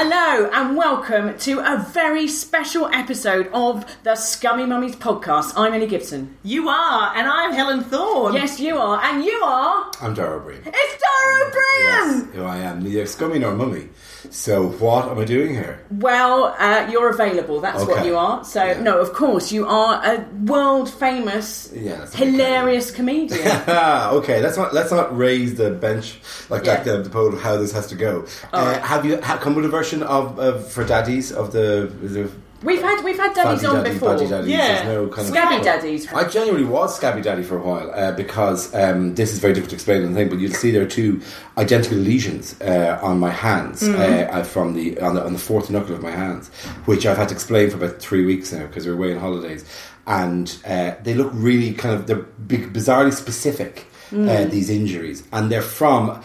[0.00, 5.54] Hello and welcome to a very special episode of the Scummy Mummies podcast.
[5.56, 6.36] I'm Ellie Gibson.
[6.44, 8.34] You are, and I'm Helen Thorne.
[8.34, 9.90] Yes, you are, and you are.
[10.00, 10.62] I'm Dara O Briain.
[10.64, 12.26] It's Dara O Briain.
[12.26, 12.80] Yes, who I am.
[12.80, 13.88] Neither scummy nor mummy.
[14.30, 15.80] So what am I doing here?
[15.90, 17.60] Well, uh, you're available.
[17.60, 18.44] That's what you are.
[18.44, 18.80] So, Yeah.
[18.80, 23.40] no, of course, you are a world famous, Yeah, hilarious comedian.
[24.18, 26.76] Okay, let's not let's not raise the bench like Yeah.
[26.76, 28.26] that the, the pole of how this has to go.
[28.52, 32.30] Uh, have you ha- come with a version of, of for daddies of the, the
[32.62, 34.16] We've had we've had daddies on daddy, before.
[34.18, 34.82] Yeah.
[34.82, 36.12] There's no kind Scabby of daddies.
[36.12, 39.70] I genuinely was Scabby Daddy for a while uh, because um, this is very difficult
[39.70, 41.20] to explain on the thing, but you'll see there are two
[41.56, 44.36] identical lesions uh, on my hands Mm-hmm.
[44.36, 46.48] uh, from the on, the on the fourth knuckle of my hands,
[46.86, 49.64] which I've had to explain for about three weeks now because we're away on holidays,
[50.08, 53.84] and uh, they look really kind of they're big, bizarrely specific.
[54.10, 54.50] Uh, Mm.
[54.50, 56.22] these injuries, and they're from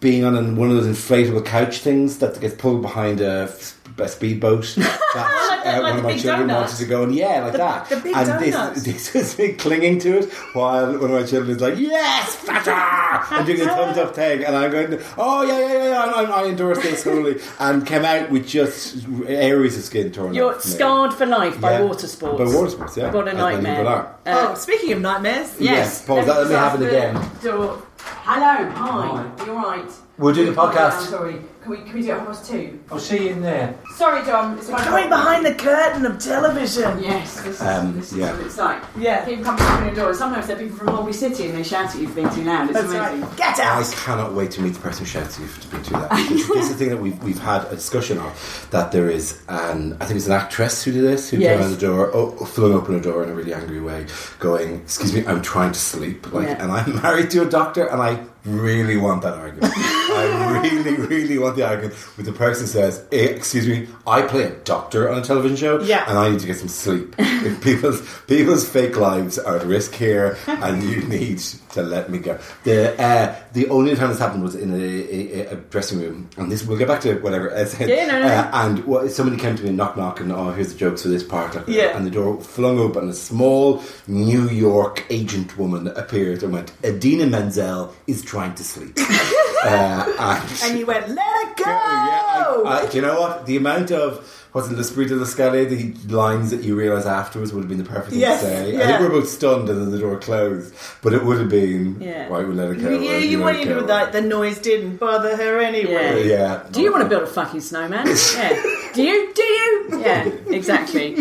[0.00, 3.50] being on an, one of those inflatable couch things that gets pulled behind a,
[3.98, 4.76] a speedboat.
[5.14, 6.54] That Like the- uh, like one of my children donut.
[6.62, 7.88] wanted to go, and yeah, like The- that.
[7.88, 8.82] the big and donuts.
[8.82, 12.34] this, this is me clinging to it while one of my children is like, "Yes,
[12.34, 16.00] fatter!" and doing a thumbs up thing, and I'm going, "Oh yeah, yeah, yeah, yeah
[16.00, 20.34] I, I endorse this wholly," and came out with just areas of skin torn.
[20.34, 21.82] You're off scarred for life by Yeah.
[21.84, 22.38] water sports.
[22.38, 23.12] By water sports, yeah.
[23.12, 23.86] What a As nightmare.
[23.86, 27.14] Uh, oh, speaking of nightmares, Yes, Paul, let me have it again.
[27.40, 27.80] Door.
[27.98, 29.30] Hello, hi.
[29.38, 29.90] Are you alright?
[30.18, 31.02] We're doing the podcast.
[31.08, 31.36] Sorry.
[31.64, 32.78] Can we, can we do it at half past two?
[32.92, 33.74] I'll see you in there.
[33.96, 34.58] Sorry, John.
[34.58, 37.02] It's my going behind the curtain of television.
[37.02, 38.32] Yes, this is, Um, this is yeah.
[38.32, 38.82] what it's like.
[38.98, 39.24] Yeah.
[39.24, 40.12] People come knocking the door.
[40.12, 42.64] Sometimes they're people from Holby City and they shout at you for being too loud.
[42.68, 43.22] It's That's amazing.
[43.22, 43.36] right.
[43.38, 43.78] Get out!
[43.78, 43.92] I out.
[43.96, 46.10] cannot wait to meet the person who shouts at you to be too loud.
[46.28, 49.40] This, this is the thing that we've, we've had a discussion of that there is
[49.48, 51.52] an I think it's an actress who did this who Yes.
[51.52, 54.04] came around the door, oh, flung open a door in a really angry way,
[54.38, 56.62] going, "Excuse me, I'm trying to sleep," like, Yeah.
[56.62, 59.72] and I'm married to a doctor, and I really want that argument.
[59.76, 64.44] I really, really want the argument with the person says, eh, "Excuse me, I play
[64.44, 66.04] a doctor on a television show, Yeah.
[66.08, 67.16] and I need to get some sleep.
[67.62, 71.38] people's people's fake lives are at risk here, and you need
[71.72, 75.46] to let me go." The uh, the only time this happened was in a, a,
[75.52, 77.50] a dressing room, and this we'll get back to whatever.
[77.50, 78.34] As Yeah, no, no, no.
[78.34, 81.08] Uh, and what, somebody came to me, knock knock, and oh, here's the jokes for
[81.08, 81.54] this part.
[81.54, 81.96] Like, Yeah.
[81.96, 86.72] and the door flung open, and a small New York agent woman appeared and went,
[86.84, 91.70] "Idina Menzel is trying to sleep." uh, and, And you went, let it go.
[91.70, 93.46] yeah, I, I, do you know what?
[93.46, 94.08] The amount of
[94.52, 97.90] what's it, L'Esprit de l'Escalier, the lines that you realise afterwards would have been the
[97.96, 98.76] perfect thing Yes, to say.
[98.82, 101.48] I think we were both stunned and then the door closed, but it would have
[101.48, 102.28] been, Yeah.
[102.28, 102.90] right, we'll let it go.
[102.90, 103.86] You, right, you we'll let wanted it to go.
[103.86, 106.28] like the noise didn't bother her anyway.
[106.28, 106.62] Yeah.
[106.70, 108.06] Do you want to build a fucking snowman?
[108.36, 108.62] yeah.
[108.94, 109.32] Do you?
[109.34, 110.00] Do you?
[110.00, 110.24] Yeah,
[110.58, 111.16] exactly.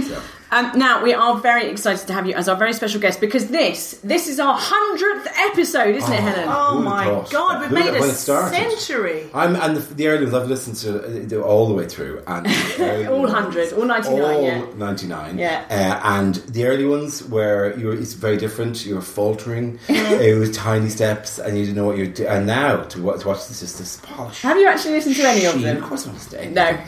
[0.53, 3.47] Um, now we are very excited to have you as our very special guest because
[3.47, 6.47] this this is our hundredth episode, isn't it, Helen?
[6.47, 9.29] Oh my have god, we've made a it century.
[9.33, 12.45] I'm and the, the early ones I've listened to uh, all the way through, and
[12.45, 14.65] the All 100, all 99, all yeah.
[14.75, 15.37] 99.
[15.39, 15.65] Yeah.
[15.69, 18.85] Uh, and the early ones where you were, it's very different.
[18.85, 19.79] You were faltering.
[19.89, 22.29] it was tiny steps, and you didn't know what you're doing.
[22.29, 24.43] And now to, wa- to watch this, is just this polished.
[24.43, 25.77] Have you actually listened to any of them?
[25.77, 26.53] Of course, I'm staying.
[26.53, 26.77] No.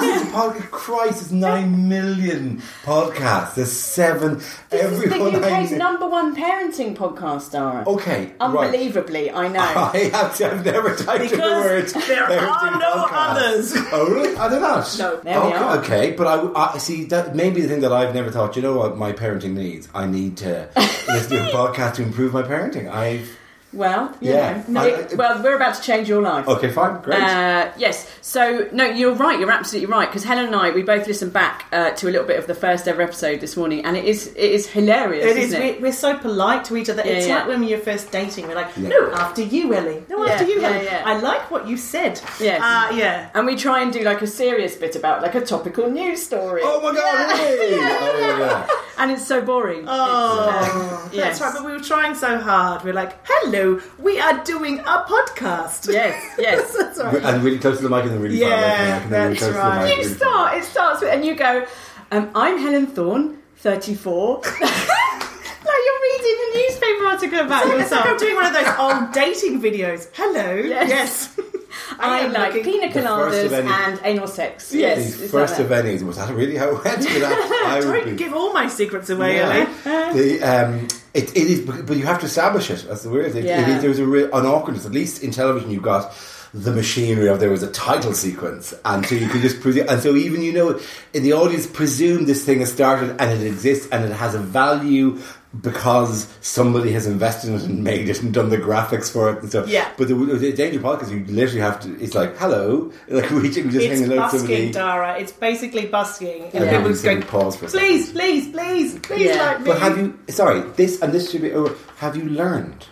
[0.00, 0.70] This is a podcast.
[0.70, 2.89] Christ, it's nine nine million podcasts.
[2.90, 4.38] There's seven.
[4.38, 7.84] This everyone is the UK's number one parenting podcast, Dara.
[7.86, 8.36] Okay, right.
[8.40, 9.60] Unbelievably, I know.
[9.60, 11.92] I have I've never typed in the words.
[12.08, 13.12] there are no podcast.
[13.12, 13.72] others.
[13.92, 14.34] Oh, really?
[14.34, 14.96] Are there not?
[14.98, 15.78] No, there okay, oh, are.
[15.78, 18.56] Okay, but I, I see that maybe the thing that I've never thought.
[18.56, 19.88] You know what my parenting needs?
[19.94, 20.68] I need to
[21.06, 22.90] listen to a podcast to improve my parenting.
[22.90, 23.22] I
[23.72, 24.62] Well, you Yeah.
[24.66, 24.80] know.
[24.80, 26.48] I- It- well, we're about to change your life.
[26.48, 27.20] okay, fine, great.
[27.22, 28.06] Uh, yes.
[28.20, 29.38] So no, you're right.
[29.38, 30.08] You're absolutely right.
[30.08, 32.54] Because Helen and I, we both listened back uh, to a little bit of the
[32.54, 35.24] first ever episode this morning, and it is it is hilarious.
[35.24, 35.44] It is.
[35.52, 35.80] isn't it?
[35.80, 37.02] We're, we're so polite to each other.
[37.04, 37.36] Yeah, it's yeah.
[37.38, 38.48] like when you're first dating.
[38.48, 38.88] We're like, Yeah.
[38.88, 40.02] no, after you, Ellie.
[40.08, 40.84] No, Yeah, after you, yeah, Helen.
[40.84, 41.02] yeah.
[41.06, 42.20] I like what you said.
[42.40, 42.60] Yes.
[42.62, 43.28] Uh, yeah.
[43.34, 46.62] And we try and do like a serious bit about like a topical news story.
[46.64, 47.74] oh my god, really?
[48.02, 48.66] Oh yeah, yeah.
[48.98, 49.84] And it's so boring.
[49.88, 51.38] Oh, uh, yes.
[51.38, 51.52] that's right.
[51.54, 52.84] But we were trying so hard.
[52.84, 53.59] We're like, hello,
[53.98, 55.92] we are doing a podcast.
[55.92, 56.76] Yes, yes.
[56.78, 57.22] that's right.
[57.24, 59.02] And really close to the mic and then really far away from the Yeah, mic
[59.04, 59.84] and then really that's close to the right.
[59.84, 59.90] mic.
[59.90, 60.58] you really far start.
[60.58, 61.66] It starts with, and you go.
[62.12, 64.42] Um, I'm Helen Thorne, 34.
[65.64, 68.06] like you're reading a newspaper article about It's like yourself.
[68.06, 70.08] I'm doing one of those old dating videos.
[70.14, 70.54] Hello.
[70.56, 70.88] Yes.
[70.88, 71.40] Yes.
[72.00, 74.72] I am like looking- pina coladas any- and anal sex.
[74.72, 76.02] Yes, is first of any.
[76.02, 76.98] Was that really how it went?
[76.98, 79.66] But that- I Don't be- give all my secrets away, Yeah.
[79.84, 80.18] Ellie.
[80.38, 82.84] the, um, it, it is, but you have to establish it.
[82.88, 83.44] That's the weird thing.
[83.44, 83.78] It Yeah.
[83.78, 84.86] there's a real, an awkwardness.
[84.86, 86.12] At least in television, you've got
[86.52, 89.86] the machinery of there was a title sequence, and so you can just presume.
[89.88, 90.80] And so even you know,
[91.14, 94.38] in the audience, presume this thing has started and it exists and it has a
[94.40, 95.18] value
[95.62, 99.40] because somebody has invested in it and made it and done the graphics for it
[99.40, 99.68] and stuff.
[99.68, 99.90] Yeah.
[99.98, 102.00] But the, the danger podcast, you literally have to.
[102.00, 104.70] It's like hello, like reaching just It's hanging out busking.
[104.72, 105.18] Dara.
[105.18, 106.44] It's basically busking.
[106.52, 106.76] And Yeah.
[106.76, 107.88] people just going, pause for a second.
[107.88, 109.44] please, please, please, please Yeah.
[109.44, 109.66] like me.
[109.66, 110.18] But have you?
[110.28, 111.74] Sorry, this and this should be over.
[111.96, 112.86] Have you learned?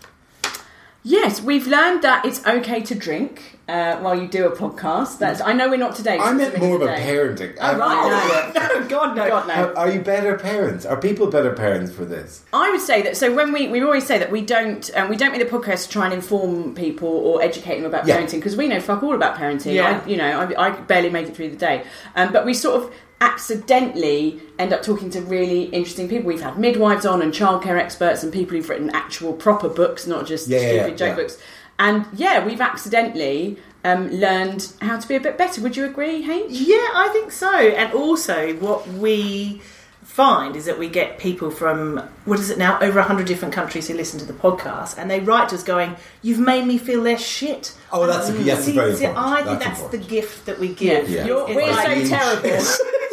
[1.09, 5.19] Yes, we've learned that it's okay to drink uh, while you do a podcast.
[5.19, 6.19] That's I know we're not today.
[6.19, 7.11] I meant a minute more about today.
[7.15, 7.57] parenting.
[7.59, 8.61] Oh, right, no.
[8.81, 9.27] no, God, no.
[9.27, 9.55] God no.
[9.55, 10.85] Are, are you better parents?
[10.85, 12.45] Are people better parents for this?
[12.53, 13.17] I would say that.
[13.17, 15.85] So when we we always say that we don't um, we don't make the podcast
[15.85, 18.19] to try and inform people or educate them about Yeah.
[18.21, 19.77] parenting because we know fuck all about parenting.
[19.77, 20.03] Yeah.
[20.05, 20.29] I, you know,
[20.59, 21.85] I, I barely make it through the day.
[22.17, 26.27] Um, but we sort of accidentally end up talking to really interesting people.
[26.29, 30.27] We've had midwives on and childcare experts and people who've written actual proper books, not
[30.27, 31.23] just Yeah, yeah, stupid yeah, joke yeah.
[31.23, 31.39] books.
[31.79, 35.61] And yeah, we've accidentally um, learned how to be a bit better.
[35.63, 36.47] Would you agree, Hank?
[36.49, 37.51] Yeah, I think so.
[37.53, 39.63] And also, what we
[40.03, 43.87] find is that we get people from what is it now over 100 different countries
[43.87, 47.01] who listen to the podcast and they write to us going you've made me feel
[47.01, 49.33] less shit Oh, that's- And yes, see, very see, important.
[49.33, 50.03] I think That's that's, important.
[50.03, 51.27] the gift that we give Yeah.
[51.27, 52.49] You're, we're like- so terrible.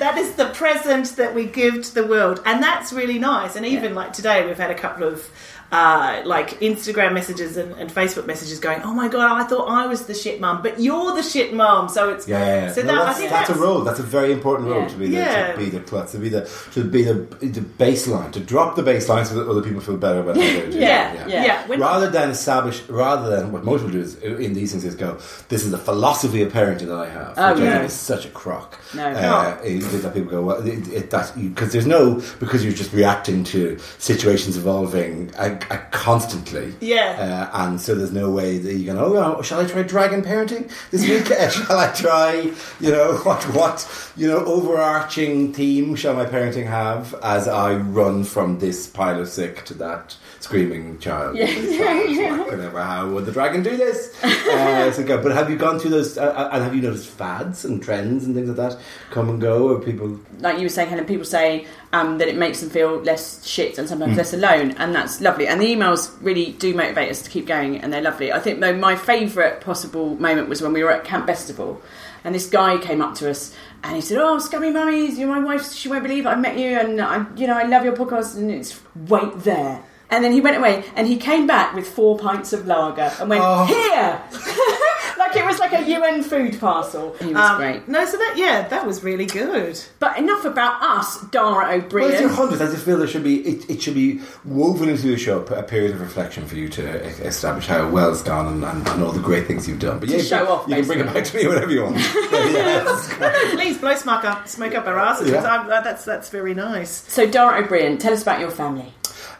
[0.00, 3.64] that is the present that we give to the world and that's really nice and
[3.64, 3.96] even Yeah.
[4.00, 5.30] like today we've had a couple of
[5.72, 9.86] uh, like Instagram messages and, and Facebook messages going, "Oh my god, I thought I
[9.86, 12.72] was the shit mum, but you're the shit mum." So it's Yeah, yeah, yeah.
[12.72, 13.80] So No, that, I that's, think that's, that's, a role.
[13.82, 14.88] That's a very important role Yeah.
[14.88, 15.52] to be the Yeah.
[15.52, 18.82] to be the plus to be the to be the the baseline to drop the
[18.82, 20.82] baseline so that other people feel better about how they're doing.
[20.82, 21.44] Yeah, yeah.
[21.68, 21.76] yeah.
[21.76, 25.18] Rather than establish, rather than what most people do is in these things is go.
[25.48, 28.24] This is the philosophy of parenting that I have, Oh, which I think is such
[28.26, 28.78] a crock.
[28.94, 29.06] No.
[29.06, 30.40] uh, it- that people go.
[30.42, 35.58] Well, it, it, that because there's no because you're just reacting to situations evolving uh,
[35.90, 36.74] constantly.
[36.80, 37.48] Yeah.
[37.52, 38.98] Uh, and so there's no way that you can.
[38.98, 41.30] Oh, well, shall I try dragon parenting this week?
[41.30, 42.52] Uh, shall I try?
[42.80, 43.42] You know what?
[43.54, 44.44] What you know?
[44.44, 49.74] Overarching theme shall my parenting have as I run from this pile of sick to
[49.74, 51.36] that screaming child?
[51.36, 51.50] Yeah.
[51.50, 52.44] Yeah.
[52.44, 52.82] Whatever.
[52.82, 54.22] How would the dragon do this?
[54.24, 55.22] uh, so go.
[55.22, 56.18] But have you gone through those?
[56.18, 58.78] Uh, uh, and have you noticed fads and trends and things like that
[59.10, 59.68] come and go?
[59.68, 60.18] Or people?
[60.40, 63.76] like you were saying, Helen, people say um, that it makes them feel less shit
[63.78, 63.90] and Mm.
[63.90, 65.46] sometimes less alone, and that's lovely.
[65.48, 68.32] And the emails really do motivate us to keep going, and they're lovely.
[68.32, 71.78] I think though my favourite possible moment was when we were at Camp Bestival,
[72.24, 75.40] and this guy came up to us and he said, "Oh, scummy mummies, you're my
[75.40, 75.72] wife.
[75.72, 78.50] She won't believe I met you, and I, you know, I love your podcast, and
[78.50, 78.78] it's
[79.08, 79.82] wait there."
[80.12, 83.30] And then he went away, and he came back with four pints of lager and
[83.30, 83.64] went Oh.
[83.64, 84.20] here,
[85.20, 87.14] like it was like a UN food parcel.
[87.20, 87.86] He was Um, great.
[87.86, 89.78] No, so that yeah, that was really good.
[90.00, 91.92] But enough about us, Dara O Briain.
[91.92, 92.60] Well, it's your hundredth.
[92.62, 95.62] I just feel there should be it, it should be woven into the show a
[95.62, 99.02] period of reflection for you to e- establish how well it's gone and, and, and
[99.04, 100.00] all the great things you've done.
[100.00, 101.94] But yeah, show you, off, you can bring it back to me whenever you want.
[101.96, 103.20] But yes.
[103.20, 105.28] No, no, please blow smoke up, smoke up our asses.
[105.28, 105.36] Yeah.
[105.36, 107.04] 'cause I'm- uh, that's that's very nice.
[107.08, 108.92] So, Dara O Briain, tell us about your family.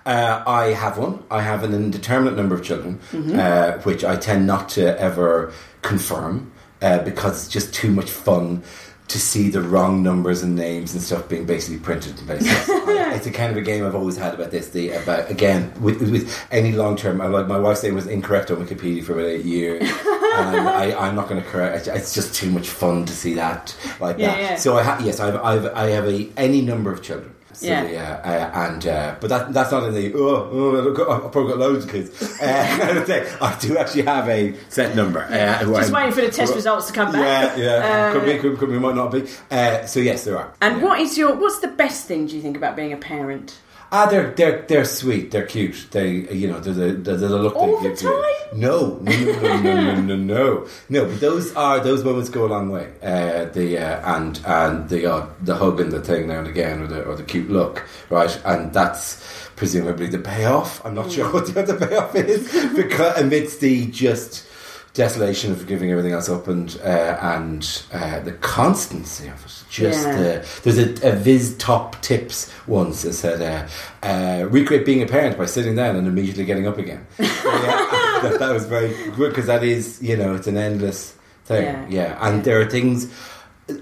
[0.06, 1.22] Uh, I have one.
[1.30, 3.38] I have an indeterminate number of children, Mm-hmm.
[3.38, 8.62] uh, which I tend not to ever confirm uh, because it's just too much fun
[9.08, 12.70] to see the wrong numbers and names and stuff being basically printed in places.
[13.10, 14.68] It's a kind of a game I've always had about this.
[14.70, 17.18] The about again with, with any long term.
[17.18, 19.82] Like my wife's name was incorrect on Wikipedia for about eight years.
[19.90, 21.88] and I, I'm not going to correct.
[21.88, 24.40] It's just too much fun to see that like Yeah, that.
[24.40, 24.56] yeah.
[24.56, 27.34] So I ha- yes, I've, I've I have a any number of children.
[27.60, 27.84] So Yeah.
[27.88, 28.20] yeah,
[28.54, 31.84] uh, and uh, but that that's not in the oh, oh I've probably got loads
[31.84, 32.10] of kids.
[32.40, 33.26] Uh, kind of thing.
[33.42, 35.20] I do actually have a set number.
[35.20, 37.58] Uh, Just I'm- waiting for the test results to come back.
[37.58, 39.28] Yeah, yeah, could be, could, could be, might not be.
[39.50, 40.54] Uh, so yes, there are.
[40.62, 40.84] And Yeah.
[40.84, 43.58] what is your what's the best thing do you think about being a parent?
[43.92, 45.32] Ah, they're they're they're sweet.
[45.32, 45.88] They're cute.
[45.90, 48.60] They you know they're the they're the look All they the give time?
[48.60, 50.68] No, no, no, no, no, no, no, no.
[50.88, 52.92] No, but those are those moments go a long way.
[53.02, 56.82] Uh, the uh, and and the uh, the hug and the thing now and again,
[56.82, 58.40] or the or the cute look, right?
[58.44, 59.24] And that's
[59.56, 60.84] presumably the payoff.
[60.86, 64.46] I'm not sure what the other payoff is because amidst the just
[64.94, 69.64] desolation of giving everything else up and uh, and uh, the constancy of it.
[69.70, 70.16] Just Yeah.
[70.16, 73.68] the there's a, a Viz Top Tips once that said uh,
[74.06, 77.06] uh, recreate being a parent by sitting down and immediately getting up again.
[77.16, 81.14] So, yeah, that, that was very good because that is you know it's an endless
[81.44, 81.64] thing.
[81.64, 81.86] Yeah.
[81.88, 83.08] Yeah, and there are things.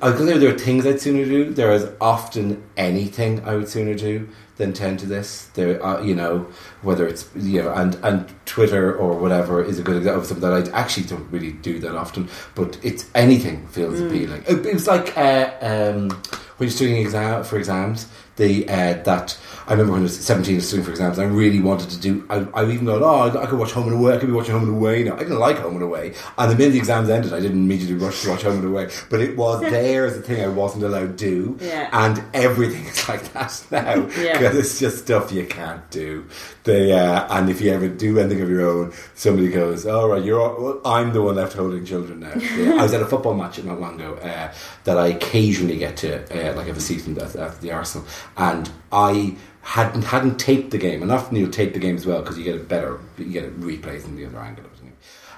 [0.02, 1.50] I there are things I'd sooner do.
[1.52, 5.46] There is often anything I would sooner do than tend to this.
[5.54, 6.46] There, are, you know,
[6.82, 10.48] whether it's you know, and and Twitter or whatever is a good example of something
[10.48, 12.28] that I actually don't really do that often.
[12.54, 14.42] But it's anything feels appealing.
[14.46, 16.10] It, it was like uh, um,
[16.58, 18.06] when you're studying exam for exams.
[18.36, 19.36] The uh, that
[19.66, 21.18] I remember when I was seventeen, I was studying for exams.
[21.18, 22.24] I really wanted to do.
[22.30, 24.14] I, I even thought, oh, I, I could watch Home and Away.
[24.14, 25.16] I could be watching Home and Away now.
[25.16, 26.14] I didn't like Home and Away.
[26.38, 28.90] And the minute the exams ended, I didn't immediately rush to watch Home and Away.
[29.10, 31.58] But it was there as a thing I wasn't allowed to do.
[31.60, 31.88] Yeah.
[31.92, 34.38] And everything is like that now Yeah.
[34.54, 36.26] it's just stuff you can't do.
[36.64, 40.22] The uh, and if you ever do anything of your own, somebody goes, "All right,
[40.24, 40.40] you're.
[40.40, 42.74] all- Well, I'm the one left holding children now." Yeah.
[42.74, 44.52] I was at a football match not long ago uh,
[44.84, 48.70] that I occasionally get to, uh, like, have a season at, at the Arsenal, and
[48.92, 52.38] I hadn't hadn't taped the game, and often you'll tape the game as well because
[52.38, 54.64] you get a better, you get a replay in the other angle.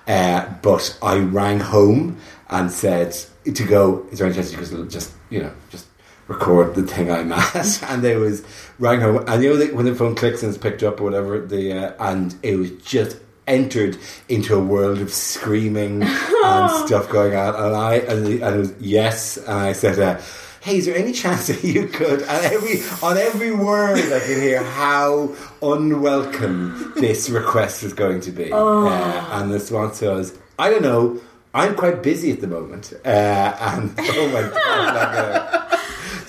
[0.08, 2.16] Uh, but I rang home
[2.48, 3.12] and said
[3.44, 4.06] to go.
[4.10, 5.86] Is there any chance you could just you know just
[6.30, 7.82] record the thing I'm at?
[7.90, 8.42] and there was
[8.78, 11.04] rang home, and you know that when the phone clicks and it's picked up or
[11.04, 16.02] whatever, the uh, and it was just entered into a world of screaming
[16.44, 19.98] and stuff going on, and I and, the, and it was yes, and I said.
[19.98, 20.20] Uh,
[20.62, 24.36] Hey, is there any chance that you could, and every on every word I could
[24.42, 30.68] hear how unwelcome this request is going to be, uh, and the response was, "I
[30.68, 31.18] don't know,
[31.54, 35.69] I'm quite busy at the moment," uh, and oh my god,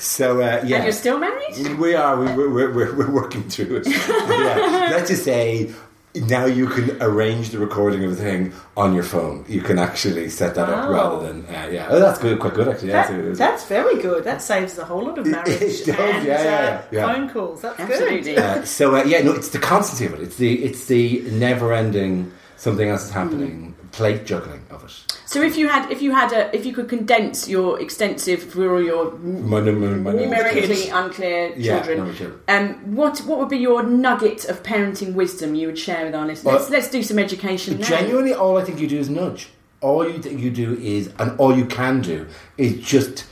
[0.01, 1.77] so uh, yeah, And you're still married?
[1.77, 2.17] we are.
[2.19, 3.87] We, we're, we're, we're, we're working through it.
[3.87, 4.87] yeah.
[4.91, 5.71] Let's just say
[6.15, 9.45] now you can arrange the recording of the thing on your phone.
[9.47, 11.87] You can actually set that up rather than uh, yeah.
[11.89, 12.39] Oh, that's good.
[12.39, 12.89] Quite good actually.
[12.89, 14.23] Yeah, That, so it that's very good.
[14.23, 17.13] That saves a whole lot of marriage it does, and yeah, yeah, uh, yeah.
[17.13, 17.61] phone calls.
[17.61, 18.21] That's Absolutely.
[18.35, 18.39] good.
[18.39, 20.21] Uh, so uh, yeah, no, it's the constancy of it.
[20.21, 23.70] It's the it's the never ending something else is happening.
[23.91, 25.17] Plate juggling of it.
[25.25, 28.73] So if you had if you had a if you could condense your extensive for
[28.73, 32.39] all your My, my, my, numerically unclear children, children.
[32.47, 36.25] um, what what would be your nugget of parenting wisdom you would share with our
[36.25, 36.45] listeners?
[36.45, 37.87] Well, let's, let's do some education now.
[37.87, 39.49] Genuinely, all I think you do is nudge.
[39.81, 43.25] All you think you do is, and all you can do is just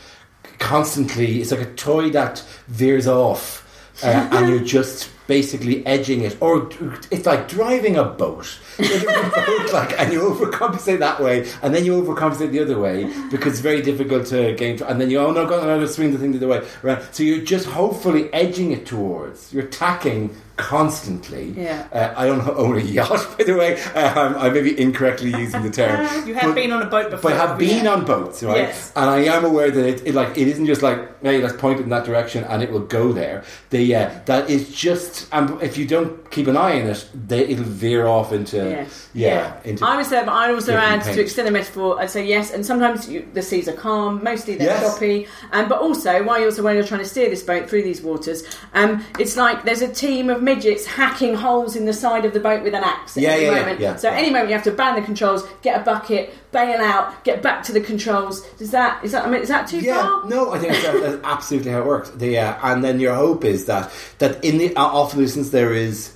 [0.58, 1.42] constantly.
[1.42, 3.66] It's like a toy that veers off,
[4.04, 6.36] uh, and you're just basically edging it.
[6.42, 6.70] Or
[7.12, 8.60] it's like driving a boat.
[8.80, 13.62] Like, and you overcompensate that way, and then you overcompensate the other way because it's
[13.62, 14.82] very difficult to gain.
[14.84, 16.68] And then you oh no, go no, swing the thing the other way.
[16.82, 17.02] Right.
[17.14, 19.54] So you're just hopefully edging it towards.
[19.54, 21.46] You're tacking constantly.
[21.58, 21.88] Yeah.
[21.92, 23.82] Uh, I don't own a yacht, by the way.
[23.94, 26.00] Um, I may be incorrectly using the term.
[26.28, 27.32] You have But- been on a boat before.
[27.32, 28.58] But I have been on boats, right?
[28.58, 28.92] Yes.
[28.96, 31.80] And I am aware that it, it like it isn't just like hey, let's point
[31.80, 33.44] it in that direction and it will go there.
[33.72, 37.42] The uh, that is just and if you don't keep an eye on it, they,
[37.48, 39.10] it'll veer off into Yes.
[39.14, 42.00] yeah, into I was there, but I also add to extend the metaphor.
[42.00, 44.82] I'd say yes, and sometimes you, the seas are calm, mostly they're Yes.
[44.94, 45.28] choppy.
[45.52, 48.02] Um, but also, while you're also when you're trying to steer this boat through these
[48.02, 52.34] waters, um, it's like there's a team of midgets hacking holes in the side of
[52.34, 53.16] the boat with an axe.
[53.18, 53.80] at Yeah, any yeah, moment.
[53.80, 53.96] yeah.
[53.96, 57.42] So any moment you have to ban the controls, get a bucket, bail out, get
[57.42, 58.42] back to the controls.
[58.62, 60.26] Does that is that I mean is that too Yeah, far?
[60.26, 62.10] no, I think that's, that's absolutely how it works.
[62.12, 65.74] The uh, and then your hope is that that in the uh, often since there
[65.74, 66.14] is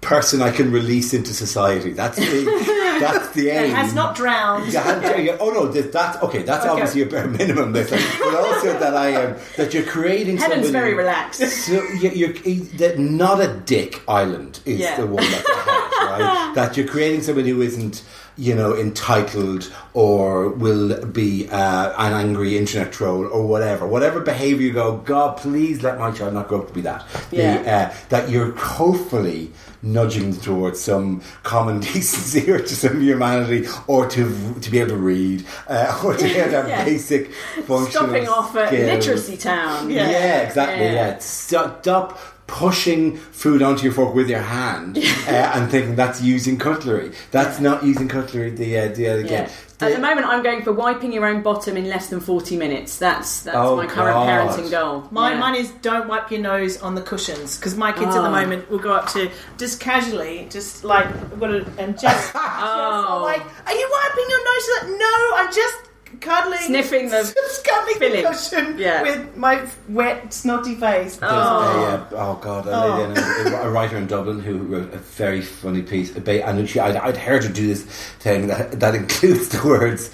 [0.00, 1.92] person I can release into society.
[1.92, 2.44] That's the
[3.00, 3.70] that's the aim.
[3.70, 4.72] It has not drowned.
[4.72, 6.42] Yeah, oh no, that, that's okay.
[6.42, 6.72] That's Okay.
[6.72, 7.72] obviously a bare minimum.
[7.72, 10.36] Like, but also that I am that you're creating.
[10.38, 11.40] Heaven's somebody- very relaxed.
[11.40, 12.32] So you, you're
[12.78, 14.96] that not a dick island is Yeah.
[15.00, 16.52] the one that's ahead, right?
[16.54, 18.02] that you're creating somebody who isn't.
[18.40, 23.84] you know, entitled or will be uh, an angry internet troll or whatever.
[23.84, 27.04] Whatever behaviour you go, God, please let my child not grow up to be that.
[27.30, 27.90] The, Yeah.
[27.90, 29.50] uh, that you're hopefully
[29.82, 34.96] nudging towards some common decency or to some humanity or to to be able to
[34.96, 36.84] read uh, or to be able to have Yeah.
[36.84, 37.32] basic
[37.66, 38.86] functional Stopping off at skills.
[39.06, 39.90] Literacy Town.
[39.90, 40.84] Yeah, exactly.
[40.86, 40.92] Yeah.
[40.92, 42.18] Yeah, Stop, stop
[42.48, 47.12] pushing food onto your fork with your hand uh, and thinking that's using cutlery.
[47.30, 48.50] That's not using cutlery.
[48.50, 49.12] The uh, the Yeah.
[49.14, 49.50] again.
[49.80, 52.98] At the moment, I'm going for wiping your own bottom in less than 40 minutes.
[52.98, 54.26] That's that's Oh, my current God.
[54.28, 55.06] parenting goal.
[55.12, 55.38] My Yeah.
[55.38, 58.32] mine is don't wipe your nose on the cushions because my kids at the Oh.
[58.32, 61.06] moment will go up to just casually, just like
[61.38, 63.20] what a, and just, just Oh.
[63.22, 64.68] like, are you wiping your nose?
[64.82, 65.76] Like, no, I'm just
[66.20, 68.22] cuddling, Sniffing the just cuddling filling.
[68.22, 69.02] the cushion Yeah.
[69.02, 71.16] with my wet snotty face.
[71.16, 73.20] There's a, uh, oh god, a, lady,
[73.54, 76.96] a, a writer in Dublin who wrote a very funny piece, about, and she, I'd,
[76.96, 77.84] I'd heard her do this
[78.20, 80.10] thing that, that includes the words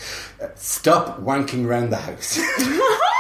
[0.57, 2.39] "stop wanking around the house."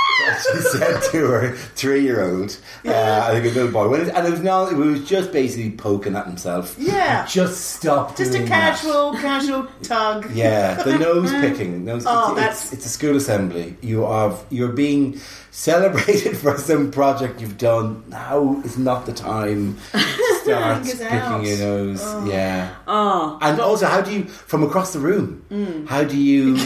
[0.53, 4.31] she said to her three-year-old, uh, I think a little boy, when it, and it
[4.31, 6.77] was not, it was just basically poking at himself.
[6.79, 7.27] Yeah.
[7.27, 8.17] just stop.
[8.17, 8.77] Just a doing that.
[8.79, 10.31] casual, casual tug.
[10.33, 11.85] Yeah, the nose picking.
[11.85, 13.77] Nose, Oh, it's, that's- it's, it's a school assembly.
[13.81, 18.05] You are you're being celebrated for some project you've done.
[18.09, 19.99] Now is not the time to
[20.43, 22.03] start picking your nose.
[22.27, 22.75] Yeah.
[22.87, 25.45] Oh, And also, how do you from across the room?
[25.51, 25.87] Mm.
[25.89, 26.57] How do you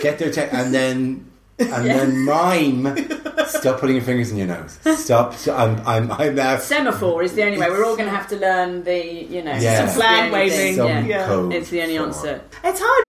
[0.00, 1.30] get their te- and then
[1.72, 2.96] and then mime?
[3.48, 4.78] Stop putting your fingers in your nose.
[4.98, 5.34] Stop.
[5.48, 6.56] I'm I'm I'm now.
[6.74, 7.68] semaphore is the only way.
[7.70, 9.56] We're all going to have to learn the, you know, Yeah.
[9.56, 10.76] it's Some the flag only waving.
[10.76, 11.04] Some Yeah.
[11.04, 11.26] Yeah.
[11.26, 12.40] code It's the only for- answer.
[12.64, 13.04] It's hard.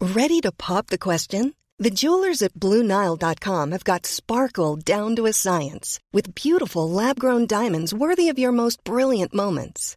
[0.00, 1.54] Ready to pop the question?
[1.78, 7.46] The jewelers at BlueNile.com have got sparkle down to a science with beautiful lab grown
[7.46, 9.96] diamonds worthy of your most brilliant moments.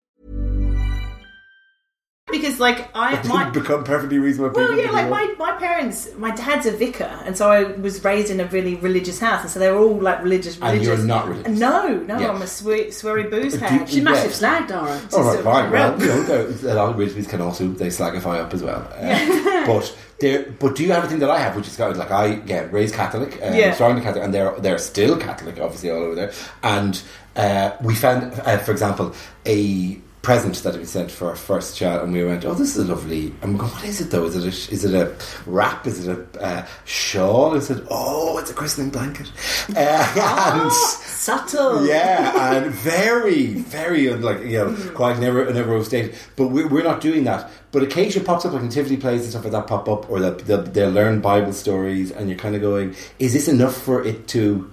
[2.31, 6.65] Because like I my become perfectly reasonable well yeah like my, my parents my dad's
[6.65, 9.69] a vicar and so I was raised in a really religious house and so they
[9.71, 11.59] were all like religious And you're not religious?
[11.59, 12.31] no no Yeah.
[12.31, 14.37] I'm a sweet sweary booze Do- hag do- She's massive Yeah.
[14.37, 15.01] slag, Dara.
[15.13, 15.71] Oh, right, fine.
[15.71, 18.87] Well, you know, there- a lot of religions can also they slagify up as well.
[18.97, 21.91] Uh, but there, but do you have a thing that I have, which is kind
[21.91, 23.73] of like I yeah raised Catholic, uh, Yeah.
[23.73, 26.31] strongly Catholic, and they're they're still Catholic, obviously all over there.
[26.63, 27.01] And
[27.35, 29.13] uh, we found, uh, for example,
[29.45, 32.87] a present that we sent for our first child, and we went, "Oh, this is
[32.87, 34.25] lovely." And we go, "What is it though?
[34.25, 35.15] Is it a, is it a
[35.49, 35.87] wrap?
[35.87, 37.55] Is it a uh, shawl?
[37.55, 37.83] Is it?
[37.89, 39.31] Oh, it's a christening blanket."
[39.75, 46.15] Uh, and subtle yeah, and very, very like you know, quite never never overstated.
[46.35, 47.49] But we're, we're not doing that.
[47.71, 50.39] But occasionally pops up like nativity plays and stuff like that pop up, or that
[50.39, 54.27] they'll, they'll learn Bible stories, and you're kind of going, "Is this enough for it
[54.29, 54.69] to?"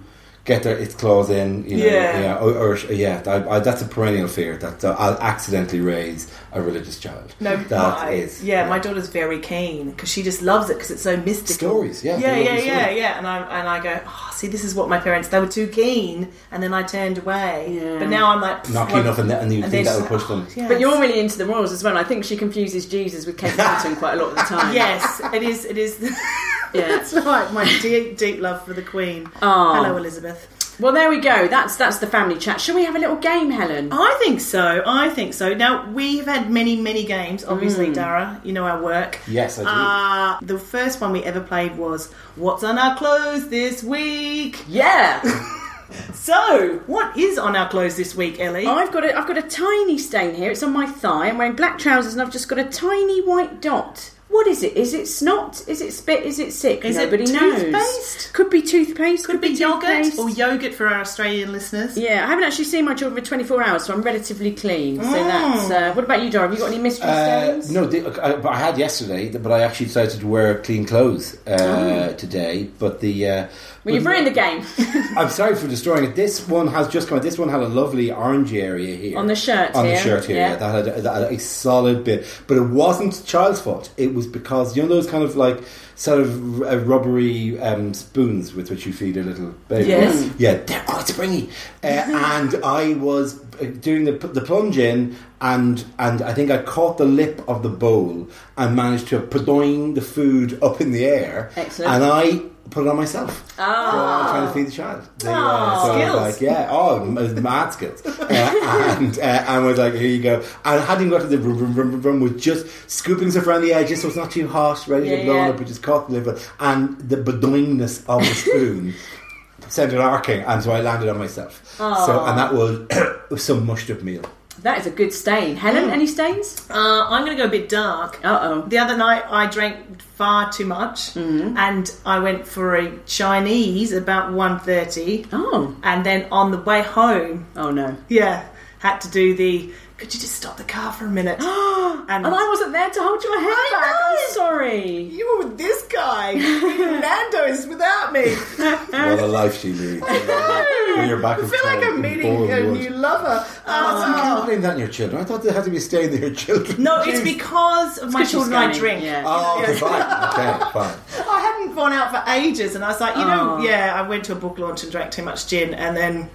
[0.49, 2.19] Get their, its claws in, you know, Yeah.
[2.21, 6.21] yeah, or, or yeah, I, I, that's a perennial fear that uh, I'll accidentally raise
[6.51, 7.35] a religious child.
[7.39, 10.89] No, that my, is, yeah, my daughter's very keen because she just loves it because
[10.89, 11.69] it's so mystical.
[11.69, 13.17] Stories, yeah, yeah, yeah, yeah, yeah.
[13.19, 15.67] And I and I go, oh, see, this is what my parents they were too
[15.67, 17.77] keen, and then I turned away.
[17.79, 17.99] Yeah.
[17.99, 19.93] But now I'm like, not pff, keen enough, and, th- and you and think that
[19.93, 20.65] will just push like, them.
[20.65, 21.95] oh, But you're really into the royals as well.
[21.95, 24.73] I think she confuses Jesus with Kate Middleton quite a lot of the time.
[24.73, 25.65] Yes, it is.
[25.65, 25.99] It is.
[26.73, 26.87] Yeah.
[26.87, 27.51] That's right.
[27.53, 29.29] My deep, deep love for the Queen.
[29.41, 29.73] Oh.
[29.75, 30.55] Hello, Elizabeth.
[30.79, 31.49] Well, there we go.
[31.49, 32.61] That's that's the family chat.
[32.61, 33.89] Shall we have a little game, Helen?
[33.91, 34.81] I think so.
[34.85, 35.53] I think so.
[35.53, 37.43] Now we've had many, many games.
[37.43, 37.95] Obviously, Mm.
[37.95, 39.19] Dara, you know our work.
[39.27, 39.67] Yes, I do.
[39.69, 45.21] Uh, the first one we ever played was "What's on our clothes this week." Yeah.
[46.13, 48.67] So, what is on our clothes this week, Ellie?
[48.67, 50.51] I've got a, I've got a tiny stain here.
[50.51, 51.29] It's on my thigh.
[51.29, 54.11] I'm wearing black trousers and I've just got a tiny white dot.
[54.29, 54.77] What is it?
[54.77, 55.63] Is it snot?
[55.67, 56.23] Is it spit?
[56.23, 56.85] Is it sick?
[56.85, 57.61] Is it Nobody knows.
[57.63, 58.31] toothpaste?
[58.33, 59.25] Could be toothpaste.
[59.25, 60.19] Could be yogurt toothpaste.
[60.19, 61.97] or yogurt for our Australian listeners.
[61.97, 64.97] Yeah, I haven't actually seen my children for 24 hours, so I'm relatively clean.
[64.97, 65.27] So Mm.
[65.27, 65.71] that's.
[65.71, 66.47] Uh, what about you, Dara?
[66.47, 67.71] Have you got any mystery Uh, stains?
[67.71, 71.35] no, the, I, but I had yesterday, but I actually decided to wear clean clothes
[71.47, 72.13] uh, Oh.
[72.13, 72.69] today.
[72.77, 73.45] But the uh,
[73.89, 74.63] Well, you've ruined the game
[75.17, 76.15] I'm sorry for destroying it.
[76.15, 77.23] This one has just come out.
[77.23, 79.75] This one had a lovely orangey area here on the shirt.
[79.75, 79.95] on here.
[79.95, 80.37] the shirt here.
[80.37, 80.49] Yeah.
[80.51, 83.91] Yeah, that had, a, that had a solid bit, but it wasn't child's fault.
[83.97, 85.61] It was because you know those kind of like
[85.95, 89.89] sort of uh, rubbery um, spoons with which you feed a little baby.
[89.89, 90.31] Yes.
[90.37, 91.49] yeah, they're quite springy.
[91.83, 96.61] Uh, and I was uh, doing the the plunge in, and and I think I
[96.61, 101.05] caught the lip of the bowl and managed to padoing the food up in the
[101.05, 101.51] air.
[101.55, 101.91] Excellent.
[101.91, 103.53] And I put it on myself.
[103.59, 103.91] Ah.
[103.91, 105.09] So I'm trying to feed the child.
[105.19, 106.33] The, Ah, so I was.
[106.33, 108.05] Like, yeah, oh, m- mad skills.
[108.05, 110.43] Uh, and uh, and was like, here you go.
[110.65, 113.73] And hadn't got to the room, room, room, room, was just scooping stuff around the
[113.73, 115.49] edges so it's not too hot, ready Yeah, to blow yeah.
[115.49, 116.39] up, just caught the lip.
[116.59, 118.93] And the bedoingness of the spoon
[119.67, 121.63] sent it arcing, and so I landed on myself.
[121.77, 122.87] So, and that was,
[123.29, 124.23] was some mushed up meal.
[124.63, 125.55] That is a good stain.
[125.55, 125.93] Helen, Mm.
[125.93, 126.47] any stains?
[126.69, 128.19] Uh, I'm going to go a bit dark.
[128.23, 128.61] Uh oh.
[128.67, 131.57] The other night I drank far too much Mm-hmm.
[131.57, 135.75] and I went for a Chinese about 1.30 Oh.
[135.83, 137.95] and then on the way home, Oh no.
[138.09, 138.43] yeah,
[138.79, 141.39] had to do the, could you just stop the car for a minute?
[142.09, 143.91] And I wasn't there to hold your hand I back.
[143.91, 144.17] know.
[144.17, 145.01] I'm sorry.
[145.03, 146.33] You were with this guy.
[147.03, 148.33] Nando's without me.
[148.33, 150.01] What a life she leads.
[150.07, 153.45] when you're back I feel like I'm meeting a new lover.
[153.67, 154.45] Oh, uh, you can't Oh.
[154.45, 155.21] blame that on your children.
[155.21, 156.81] I thought there had to be staying stain in your children.
[156.81, 159.03] No, it's because of my children I drink.
[159.03, 159.23] yeah.
[159.25, 159.79] Oh, okay, Yeah.
[159.79, 160.01] fine.
[160.31, 161.27] Okay, fine.
[161.29, 163.61] I hadn't gone out for ages, and I was like, you know, Oh.
[163.63, 166.29] yeah, I went to a book launch and drank too much gin, and then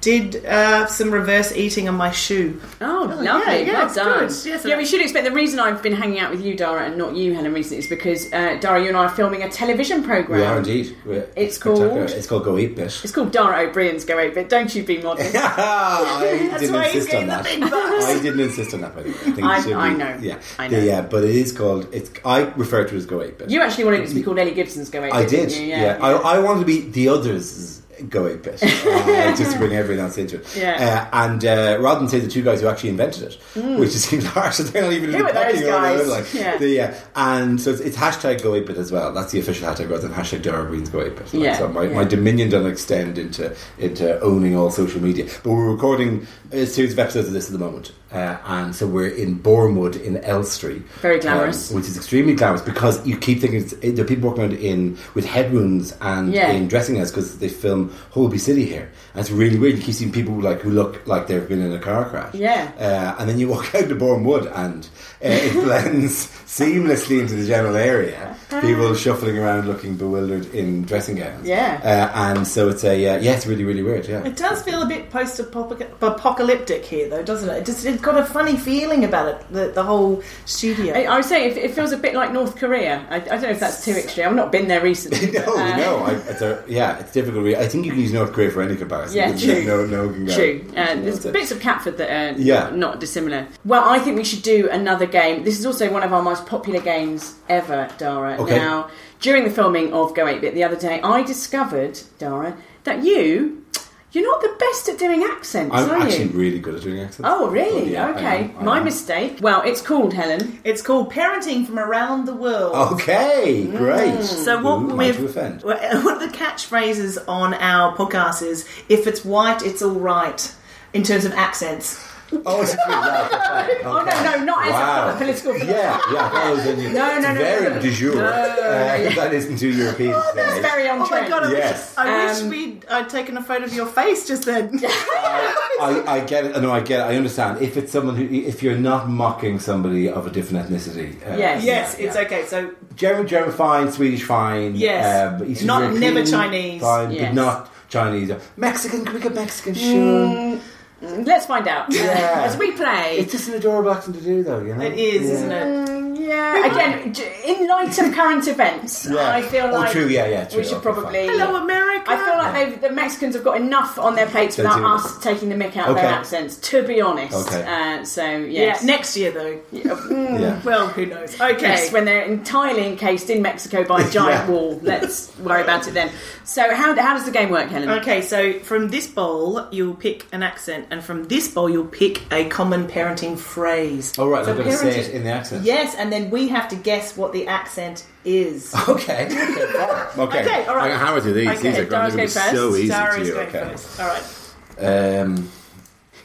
[0.00, 2.60] did uh, some reverse eating on my shoe.
[2.80, 3.66] Oh, yeah, lovely.
[3.66, 4.18] yeah, well it's done.
[4.28, 4.30] good.
[4.46, 6.96] Yes, yeah, we should expect the reason I've been hanging out with you, Dara, and
[6.96, 10.02] not you, Helen, recently is because, uh, Dara, you and I are filming a television
[10.02, 10.40] programme.
[10.40, 10.96] We are indeed.
[11.04, 13.00] We're- It's called- It's called Go 8 Bit.
[13.04, 14.48] It's called Dara O Briain's Go 8 Bit.
[14.48, 15.34] Don't you be modest.
[15.36, 17.46] I That's didn't why insist on that.
[17.46, 19.14] I didn't insist on that, by the way.
[19.14, 20.18] I, think I- I be- know.
[20.20, 20.78] Yeah, I know.
[20.78, 21.88] Yeah, but it is called.
[21.92, 22.10] It's.
[22.24, 23.50] I refer to it as Go 8 Bit.
[23.50, 25.12] You actually wanted it to be called Ellie Gibson's Go 8.
[25.12, 25.14] Bit.
[25.14, 25.48] I did.
[25.50, 25.68] didn't you?
[25.68, 27.79] Yeah, I, I wanted to be the others.
[28.08, 30.46] Go Bit, uh, just to bring everyone else into it.
[30.56, 31.08] Yeah.
[31.12, 34.08] Uh, and uh, rather than say the two guys who actually invented it, which just
[34.08, 35.20] seems harsh, so they're not even in Mm.
[35.20, 36.08] The are those pecking order, guys?
[36.08, 36.56] Like, Yeah.
[36.58, 36.94] the, yeah.
[37.16, 39.12] And so it's, it's hashtag Go Bit as well.
[39.12, 40.98] That's the official hashtag rather than hashtag Dara Green's Go.
[40.98, 41.94] Like, Yeah, So my, yeah.
[41.94, 45.26] my dominion doesn't extend into into owning all social media.
[45.42, 48.86] But we're recording a series of episodes of this at the moment, uh, and so
[48.86, 51.70] we're in Borehamwood in Elstree, Very glamorous.
[51.70, 54.42] um, which is extremely glamorous because you keep thinking it's, it, there are people walking
[54.44, 56.50] around in with head wounds and Yeah.
[56.50, 59.76] in dressing gowns because they film Holby City here, and it's really weird.
[59.76, 62.70] You keep seeing people like who look like they've been in a car crash, Yeah.
[62.78, 64.84] uh, and then you walk out to Borehamwood and
[65.24, 68.36] uh, it blends seamlessly into the general area.
[68.60, 71.80] People shuffling around looking bewildered in dressing gowns, Yeah.
[71.84, 74.24] uh, and so it's a uh, yeah, it's really really weird, yeah.
[74.24, 77.58] It does feel a bit post-apocalyptic here, though, doesn't it?
[77.58, 80.94] it just, it's got a funny feeling about it, the, the whole studio.
[80.94, 83.06] I, I would say it, it feels a bit like North Korea.
[83.10, 84.28] I, I don't know if that's too extreme.
[84.28, 85.30] I've not been there recently.
[85.32, 87.46] no, but, uh, no, I, it's a, yeah, it's difficult.
[87.54, 88.99] I think you can use North Korea for any comparison.
[89.10, 89.64] Yeah, true.
[89.64, 90.34] No, no, one can go.
[90.34, 90.64] True.
[90.76, 92.70] Uh, there's bits of Catford that are Yeah.
[92.72, 93.46] not dissimilar.
[93.64, 95.44] Well, I think we should do another game.
[95.44, 98.36] This is also one of our most popular games ever, Dara.
[98.40, 98.56] Okay.
[98.56, 98.88] Now,
[99.20, 103.64] during the filming of Go 8 Bit the other day, I discovered, Dara, that you,
[104.12, 105.92] you're not the best at doing accents, are you?
[105.92, 106.30] I'm are actually you?
[106.38, 107.20] really good at doing accents.
[107.30, 107.92] Oh, really?
[107.92, 108.44] Yeah, I okay.
[108.44, 108.84] am, I My am.
[108.84, 109.38] mistake.
[109.40, 110.58] Well, it's called, Helen.
[110.64, 112.74] It's called Parenting from Around the World.
[112.94, 114.14] Okay, great.
[114.18, 114.22] Mm.
[114.24, 115.62] So what Ooh, might we've to offend.
[115.62, 120.54] well, one of the catchphrases on our podcast is "If it's white, it's all right."
[120.92, 122.04] In terms of accents,
[122.46, 125.14] Oh, it's a good right, Oh, no, no, not as Wow.
[125.14, 125.56] a political.
[125.58, 125.66] Yeah,
[126.12, 126.28] yeah.
[126.30, 127.80] That was in No, no, no, Very no.
[127.80, 128.14] de jour.
[128.14, 128.22] No.
[128.26, 130.14] Uh, that isn't too European.
[130.16, 130.60] It's today.
[130.62, 131.28] very on oh my trend.
[131.28, 131.90] god, I Yes.
[131.96, 134.80] wish, I Um, wish we'd I'd taken a photo of your face just then.
[134.84, 136.60] I, I get it.
[136.60, 137.02] No, I get it.
[137.12, 137.62] I understand.
[137.62, 141.64] If it's someone who, if you're not mocking somebody of a different ethnicity, uh, Yes.
[141.64, 142.22] yes, yeah, it's yeah.
[142.22, 142.46] okay.
[142.46, 143.90] So German, German, fine.
[143.90, 144.76] Swedish, fine.
[144.76, 145.32] Yes.
[145.40, 146.80] um, Eastern Not- European, never Chinese.
[146.82, 147.24] Fine, Yes.
[147.24, 148.30] but not Chinese.
[148.56, 149.74] Mexican, can we get Mexican?
[149.74, 150.58] Sure.
[151.02, 152.42] Let's find out Yeah.
[152.44, 153.16] as we play.
[153.18, 154.60] It's just an adorable accent to do, though.
[154.60, 155.34] You know, it is, Yeah.
[155.34, 155.88] isn't it?
[155.88, 157.14] Mm, Yeah, again,
[157.46, 159.30] in light of current events, Yeah.
[159.30, 161.26] I feel Oh, like true, yeah, yeah, true, we should probably.
[161.26, 162.10] Hello, America.
[162.10, 164.86] I feel like they've, the Mexicans have got enough on their plates They without do.
[164.86, 166.56] us taking the mick out of their accents.
[166.70, 167.62] To be honest, Okay.
[167.62, 169.58] uh, so Yeah, yes, next year though.
[169.72, 170.60] Mm, Yeah.
[170.64, 171.40] Well, who knows?
[171.40, 171.60] Okay.
[171.62, 174.50] Yes, when they're entirely encased in Mexico by a giant Yeah.
[174.50, 174.78] wall.
[174.82, 176.10] Let's worry about it then.
[176.44, 177.88] So, how, how does the game work, Helen?
[178.00, 182.22] Okay, so from this bowl you'll pick an accent, and from this bowl you'll pick
[182.32, 184.18] a common parenting phrase.
[184.18, 185.64] All right, So I'm going to say it in the accent.
[185.64, 188.74] Yes, and then we have to guess what the accent is.
[188.88, 189.26] Okay.
[189.26, 189.66] Okay.
[190.18, 190.40] Okay.
[190.40, 190.90] Okay, all right.
[190.90, 191.48] I'm gonna these.
[191.48, 193.32] Okay, these are Dara's going to be going so easy Dara's to you.
[193.34, 193.70] going Okay.
[193.70, 194.00] first.
[194.00, 195.20] All right.
[195.20, 195.50] Um,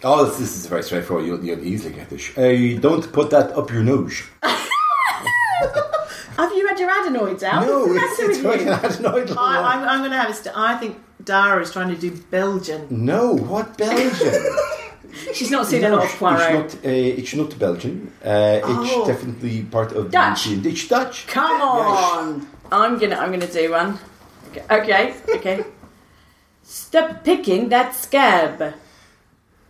[0.04, 1.26] oh, this, this is very straightforward.
[1.26, 2.36] You'll, you'll easily get this.
[2.38, 4.24] Uh, don't put that up your nose.
[6.38, 7.66] Have you had your adenoids out?
[7.66, 9.38] No, it's, the it's matter fucking with adenoid.
[9.38, 10.34] I, I'm, I'm going to have a.
[10.34, 12.88] St- I think Dara is trying to do Belgian.
[12.90, 14.34] No, what Belgian?
[15.34, 16.80] She's not seen a lot of It's not, uh,
[17.20, 18.12] it's not Belgian.
[18.24, 18.84] Uh, Oh.
[18.84, 20.46] It's definitely part of Dutch.
[20.46, 21.28] the It's Dutch.
[21.28, 22.48] Come on!
[22.72, 23.98] I'm gonna I'm gonna do one.
[24.52, 25.14] Okay, okay.
[25.36, 25.64] okay.
[26.64, 28.74] Stop picking that scab.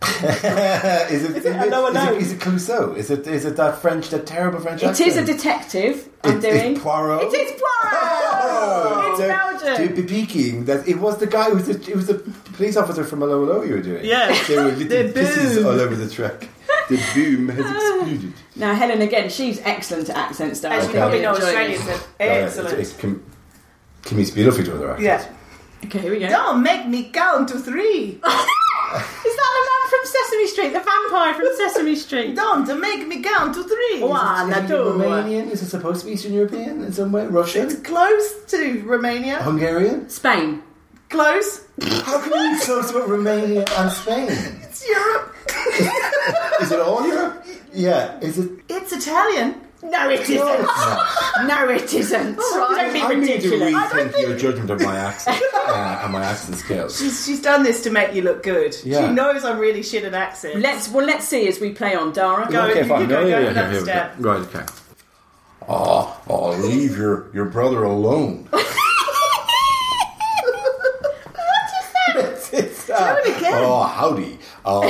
[0.06, 2.22] Is it, is, it a lower is, it, nose?
[2.22, 2.96] is it Clouseau?
[2.96, 5.08] Is it is it that French, that terrible French It accent?
[5.08, 6.08] is a detective.
[6.22, 6.72] I'm It- doing.
[6.74, 7.22] It's Poirot.
[7.22, 7.94] It is Poirot.
[7.94, 9.88] Oh, it's to- Belgian.
[9.96, 12.18] To be peeking, that it was the guy who was the, it was the
[12.56, 14.04] police officer from 'Allo 'Allo you were doing.
[14.04, 14.32] Yeah.
[14.48, 15.66] there were little The pieces boom.
[15.66, 16.48] all over the track.
[16.88, 18.32] The boom has exploded.
[18.56, 19.28] Now Helen again.
[19.30, 20.60] She's excellent at accents.
[20.60, 20.70] Though.
[20.70, 22.78] As you think probably know, enjoy Australians are excellent.
[22.78, 23.22] It's, it's com-
[24.02, 25.24] commutes beautifully to other accents.
[25.26, 25.86] yeah.
[25.86, 26.28] Okay, here we go.
[26.28, 28.20] Don't make me count to three.
[28.96, 30.72] Is that the man from Sesame Street?
[30.72, 32.34] The vampire from Sesame Street?
[32.36, 34.02] Don't make me count to three.
[34.02, 34.74] One, Is it two.
[34.74, 35.50] Romanian?
[35.50, 37.26] Is it supposed to be Eastern European in some way?
[37.26, 37.66] Russian?
[37.66, 39.36] It's close to Romania.
[39.42, 40.08] Hungarian?
[40.08, 40.62] Spain.
[41.08, 41.64] Close.
[42.04, 44.28] How can you talk about Romania and Spain?
[44.62, 45.34] It's Europe.
[46.60, 47.44] Is it all Europe?
[47.72, 48.18] Yeah.
[48.20, 48.50] Is it?
[48.68, 49.60] It's Italian.
[49.82, 50.68] No, it isn't.
[51.46, 52.34] No, it isn't.
[52.36, 53.74] Don't be I need to ridiculous.
[53.92, 56.98] rethink your judgment of my accent uh, and my accent skills.
[56.98, 58.74] She's, she's done this to make you look good.
[58.84, 59.06] Yeah.
[59.06, 60.56] She knows I'm really shit at accents.
[60.58, 62.12] Let's well, let's see as we play on.
[62.14, 62.62] Dara, Go.
[62.70, 63.06] okay, you fine.
[63.06, 63.92] go, No, go, yeah, yeah, another here we go.
[63.92, 64.14] step.
[64.18, 64.64] Right, okay.
[65.68, 68.48] Oh, oh, leave your, your brother alone.
[72.18, 73.45] It's, it's, uh, Do it again.
[73.58, 74.38] Oh, howdy.
[74.64, 74.82] Oh,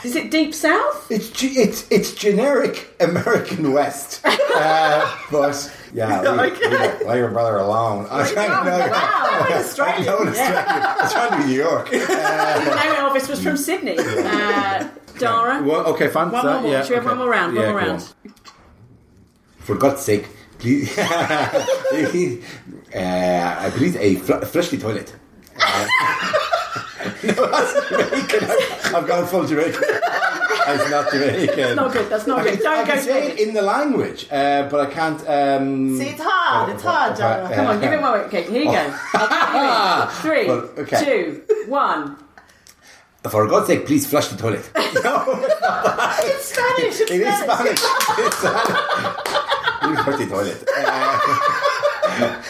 [0.04, 1.10] Is it Deep South?
[1.10, 6.68] it's ge- it's it's generic American West, uh, but yeah, leave, Okay.
[6.70, 8.06] leave, leave your brother alone.
[8.08, 8.78] I'm trying to know.
[8.78, 10.02] Wow, like Australian.
[10.02, 10.84] I know it's Australian.
[11.00, 11.90] I'm trying to be New York.
[11.92, 13.96] No, Elvis was from Sydney.
[13.98, 14.88] Uh,
[15.18, 16.30] Dara, Well, okay, fine.
[16.30, 16.70] One so, more, more.
[16.70, 17.10] yeah, Should we have okay.
[17.10, 17.56] one more round?
[17.56, 18.14] One Yeah, more go round.
[19.58, 20.28] For God's sake,
[20.60, 20.96] please.
[20.96, 21.02] uh,
[22.94, 25.12] I believe a fl- fleshly toilet.
[25.60, 25.86] Uh,
[27.24, 28.44] no, that's Jamaican.
[28.50, 29.82] I've, I've gone full Jamaican.
[30.70, 31.56] It's not Jamaican.
[31.56, 32.08] That's not good.
[32.10, 32.54] That's not I good.
[32.54, 33.38] can, Don't I go can say Jamaican.
[33.38, 35.20] it in the language, uh, but I can't.
[35.28, 36.70] Um, See, it's hard.
[36.74, 37.54] It's hard, Dara.
[37.54, 38.20] Come on, give it one.
[38.26, 38.94] Okay, here you go.
[39.14, 40.08] I'll count you in.
[40.22, 41.04] Three, Well, okay.
[41.04, 42.16] two, one.
[43.30, 44.70] For God's sake, please flush the toilet.
[44.76, 47.00] It's Spanish.
[47.00, 47.78] It's It is Spanish.
[47.78, 48.18] Spanish.
[48.26, 48.80] It's Spanish.
[49.82, 50.68] Please flush the toilet.
[50.76, 52.42] Uh,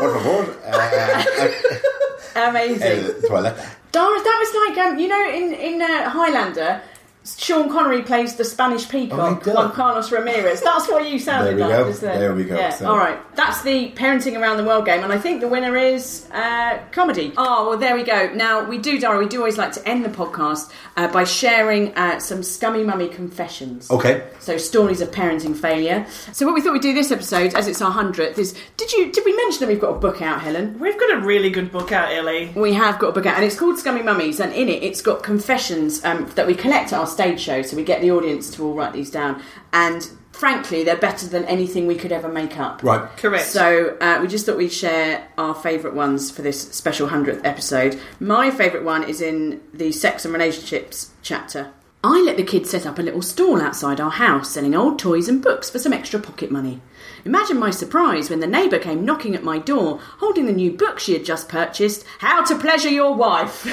[0.00, 0.56] por favor.
[0.66, 3.04] Uh, Amazing.
[3.04, 3.56] el toilet.
[3.92, 6.80] Dara, that was like um, you know in in uh, Highlander.
[7.24, 9.72] Sean Connery plays the Spanish Oh, peacock, he does.
[9.72, 10.60] Carlos Ramirez.
[10.60, 11.84] That's what you sounded There we like.
[11.84, 11.88] go.
[11.88, 12.18] isn't it?
[12.18, 12.56] There we go.
[12.56, 12.70] Yeah.
[12.70, 13.18] So- All right.
[13.36, 17.32] That's the parenting around the world game, and I think the winner is uh, comedy.
[17.36, 18.30] Oh well, there we go.
[18.34, 19.18] Now we do, Dara.
[19.18, 23.08] We do always like to end the podcast uh, by sharing uh, some scummy mummy
[23.08, 23.90] confessions.
[23.90, 24.26] Okay.
[24.40, 26.06] So stories of parenting failure.
[26.32, 29.10] So what we thought we'd do this episode, as it's our hundredth, is did you
[29.12, 30.78] did we mention that we've got a book out, Helen?
[30.78, 32.52] We've got a really good book out, Ellie.
[32.54, 35.00] We have got a book out, and it's called Scummy Mummies, and in it, it's
[35.00, 37.62] got confessions um, that we collect at our stage show.
[37.62, 41.44] So we get the audience to all write these down, and frankly, they're better than
[41.44, 42.82] anything we could ever make up.
[42.82, 43.08] Right.
[43.16, 43.46] Correct.
[43.46, 48.00] So uh, we just thought we'd share our favourite ones for this special hundredth episode.
[48.18, 51.72] My favourite one is in the sex and relationships chapter.
[52.04, 55.28] I let the kids set up a little stall outside our house selling old toys
[55.28, 56.80] and books for some extra pocket money.
[57.24, 60.98] Imagine my surprise when the neighbour came knocking at my door holding the new book
[60.98, 63.68] she had just purchased How to Pleasure Your Wife.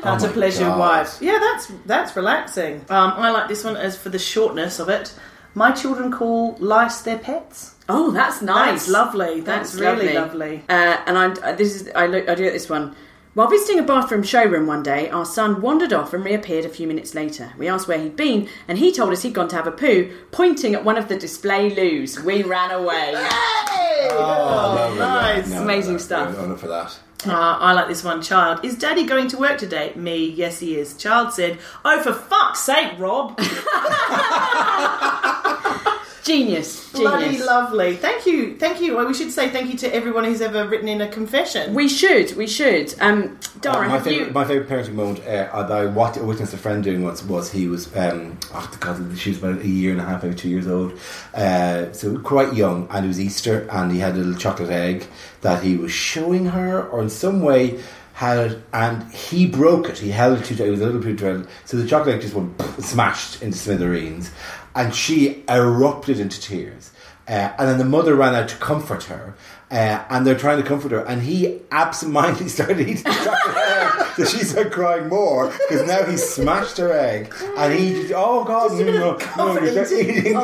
[0.03, 0.79] How to my pleasure God.
[0.79, 1.19] wife.
[1.21, 2.77] Yeah, that's that's relaxing.
[2.89, 5.15] Um, I like this one as for the shortness of it.
[5.55, 7.75] My children call lice their pets.
[7.89, 8.87] Oh, that's nice.
[8.87, 9.41] That's lovely.
[9.41, 10.63] That's, really lovely.
[10.69, 12.95] Uh, and I'm uh, this is I look I do at this one.
[13.35, 16.87] While visiting a bathroom showroom one day, our son wandered off and reappeared a few
[16.87, 17.53] minutes later.
[17.59, 20.11] We asked where he'd been, and he told us he'd gone to have a poo,
[20.31, 22.19] pointing at one of the display loos.
[22.19, 23.15] We ran away.
[23.15, 24.09] Hey!
[24.13, 25.51] Oh, nice.
[25.51, 26.35] No, Amazing no, stuff.
[26.35, 26.99] no, no, for that.
[27.25, 28.21] Uh, I like this one.
[28.21, 29.93] Child, is Daddy going to work today?
[29.97, 30.95] Me, yes, he is.
[30.97, 33.39] Child said, "Oh, for fuck's sake, Rob!"
[36.27, 37.47] Genius, Bloody genius.
[37.47, 37.95] lovely.
[37.97, 38.97] Thank you, thank you.
[38.97, 41.73] Well, we should say thank you to everyone who's ever written in a confession.
[41.73, 42.93] We should, we should.
[43.01, 44.33] Um, Dara, Uh, my have favorite, you?
[44.33, 47.69] my favorite parenting moment uh, that I watched, witnessed a friend doing once was he
[47.69, 50.67] was um, oh god she was about a year and a half, maybe two years
[50.67, 50.99] old,
[51.35, 55.07] uh, so quite young, and it was Easter, and he had a little chocolate egg
[55.43, 57.81] that he was showing her, or in some way
[58.15, 59.99] had it, and he broke it.
[59.99, 60.67] He held it too tight.
[60.67, 64.31] It was a little too tight, so the chocolate egg just went smashed into smithereens,
[64.77, 66.93] and she erupted into tears.
[67.29, 69.35] Uh, and then the mother ran out to comfort her,
[69.73, 74.15] uh, and they're trying to comfort her, and he absentmindedly started eating the chocolate egg,
[74.15, 78.71] so she started crying more because now he smashed her egg, and he, oh god,
[78.79, 80.37] no, no, no, he started eating,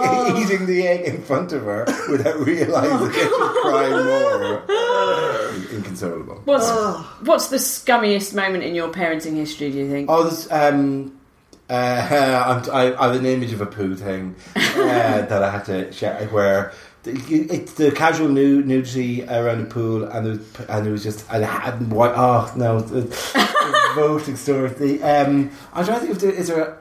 [0.42, 4.64] eating the egg in front of her without realizing it, she's crying more.
[5.72, 6.42] Inconsolable.
[6.44, 6.68] What's
[7.20, 9.70] what's the scummiest moment in your parenting history?
[9.70, 10.10] Do you think?
[10.10, 11.16] Oh, this, um,
[11.72, 14.60] uh, I'm, I, I have an image of a poo thing uh,
[15.30, 17.12] that I had to share where the,
[17.50, 21.28] it's the casual nu- nudity around the pool, and it was, and it was just
[21.30, 22.12] I hadn't white.
[22.14, 22.78] Oh no,
[23.94, 24.68] voting story.
[24.68, 26.78] The um, I'm trying to think if there is there.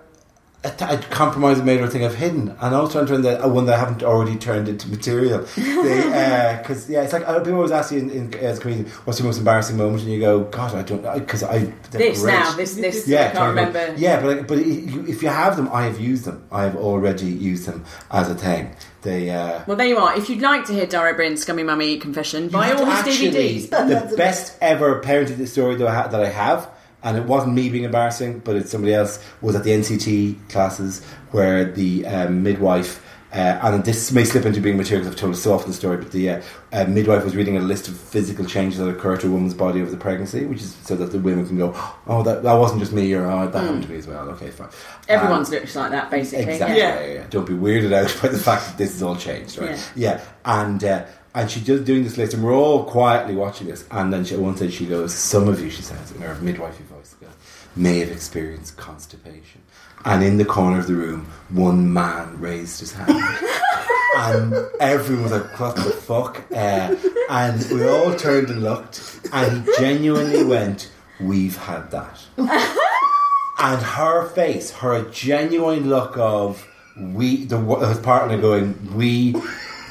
[0.63, 3.47] A, a, a compromise made or thing I've hidden, and also I'm trying to a
[3.47, 5.39] one that I haven't already turned into material.
[5.39, 9.17] Because yeah, it's like uh, people always ask you in, in, as a comedian, "What's
[9.19, 12.53] your most embarrassing moment?" And you go, "God, I don't," because I, this great." now,
[12.55, 13.07] this this.
[13.07, 13.95] Yeah, I can't remember.
[13.97, 16.43] Yeah, but but if you have them, I have used them.
[16.51, 18.75] I have already used them as a thing.
[19.01, 19.31] They.
[19.31, 20.15] Uh, Well, there you are.
[20.15, 23.05] If you'd like to hear Dara O Briain's Scummy Mummy confession, buy all his have
[23.05, 23.69] to actually- DVDs.
[24.11, 26.69] The best ever parenting story that I, ha- that I have,
[27.03, 31.03] and it wasn't me being embarrassing, but it's somebody else, was at the NCT classes
[31.31, 33.05] where the um, midwife.
[33.33, 35.73] Uh, and this may slip into being material because I've told it so often the
[35.77, 36.41] story, but the uh,
[36.73, 39.81] uh, midwife was reading a list of physical changes that occur to a woman's body
[39.81, 41.73] over the pregnancy, which is so that the women can go,
[42.07, 44.27] oh, that, that wasn't just me, or oh, that happened to me as well.
[44.31, 44.67] Okay, fine.
[45.07, 46.51] Everyone's Um, looks like that, basically.
[46.55, 46.77] Exactly.
[46.77, 46.99] Yeah.
[46.99, 47.05] Yeah.
[47.05, 47.27] Yeah, yeah.
[47.29, 49.91] Don't be weirded out by the fact that this has all changed, right?
[49.95, 50.19] Yeah.
[50.43, 53.85] And uh, and she's just doing this list, and we're all quietly watching this.
[53.91, 56.35] And then she, at one stage she goes, "Some of you," she says in her
[56.35, 57.29] midwifey voice, goes,
[57.75, 59.61] "may have experienced constipation."
[60.03, 63.11] And in the corner of the room, one man raised his hand.
[64.17, 66.95] and everyone was like, "What the fuck?" Uh,
[67.29, 74.27] and we all turned and looked, and he genuinely went, "We've had that." and her
[74.29, 76.67] face, her genuine look of
[76.97, 79.35] we, the his partner going, we,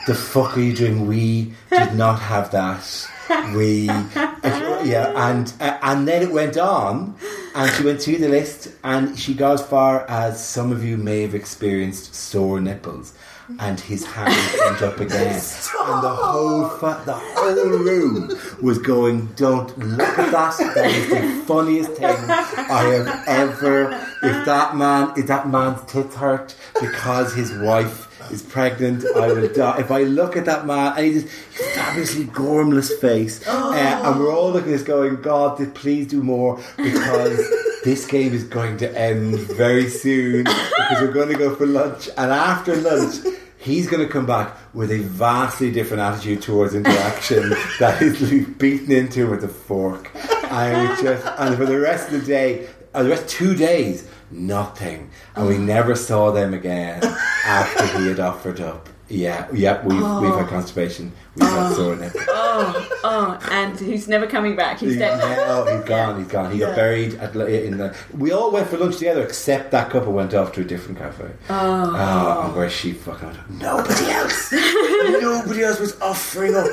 [0.07, 1.07] the fuck are you doing?
[1.07, 3.09] We did not have that.
[3.55, 7.15] We, yeah, and uh, and then it went on,
[7.55, 10.97] and she went through the list, and she got as far as some of you
[10.97, 13.15] may have experienced sore nipples.
[13.59, 15.35] And his hand went up again,
[15.81, 19.27] and the whole fa- the whole room was going.
[19.35, 20.75] Don't look at that.
[20.75, 23.91] That is the funniest thing I have ever.
[24.23, 29.49] If that man, if that man's tits hurt because his wife is pregnant, I will
[29.53, 29.81] die.
[29.81, 34.35] If I look at that man and he's this fabulously gormless face, uh, and we're
[34.35, 37.39] all looking at this going, God, please do more because
[37.85, 42.09] this game is going to end very soon because we're going to go for lunch,
[42.17, 43.17] and after lunch.
[43.63, 48.91] He's going to come back with a vastly different attitude towards interaction that is beaten
[48.91, 50.11] into him with a fork.
[50.15, 55.11] I just, and for the rest of the day, uh, the rest two days, nothing,
[55.35, 55.61] and we ah.
[55.61, 57.03] never saw them again
[57.45, 58.89] after he had offered up.
[59.09, 60.49] Yeah, yep, we've we've had oh.
[60.49, 61.75] constipation, we've had oh.
[61.75, 62.25] sore nipples.
[62.53, 64.81] Oh, oh, and he's never coming back.
[64.81, 65.19] He's dead.
[65.19, 66.19] No, he's gone.
[66.19, 66.53] He's gone.
[66.53, 67.97] He got buried at, in the.
[68.13, 71.31] We all went for lunch together, except that couple went off to a different cafe.
[71.49, 76.69] Oh, and where she fucking nobody else, nobody else was offering up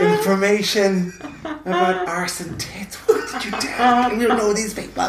[0.00, 1.12] information
[1.44, 2.96] about arse and tits.
[3.08, 3.68] What did you do?
[4.16, 5.04] You don't know these people.